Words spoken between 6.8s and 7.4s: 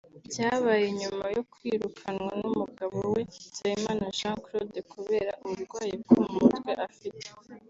afite